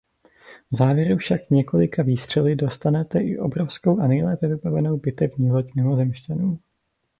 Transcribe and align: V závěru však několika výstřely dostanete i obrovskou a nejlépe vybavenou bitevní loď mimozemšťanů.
V 0.71 0.75
závěru 0.75 1.17
však 1.17 1.49
několika 1.49 2.03
výstřely 2.03 2.55
dostanete 2.55 3.19
i 3.21 3.37
obrovskou 3.37 3.99
a 3.99 4.07
nejlépe 4.07 4.47
vybavenou 4.47 4.97
bitevní 4.97 5.51
loď 5.51 5.75
mimozemšťanů. 5.75 6.59